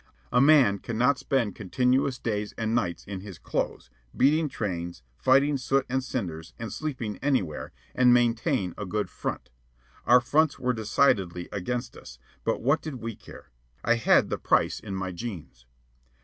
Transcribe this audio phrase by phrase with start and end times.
[0.31, 5.85] A man cannot spend continuous days and nights in his clothes, beating trains, fighting soot
[5.89, 9.51] and cinders, and sleeping anywhere, and maintain a good "front."
[10.07, 13.51] Our fronts were decidedly against us; but what did we care?
[13.83, 15.67] I had the price in my jeans.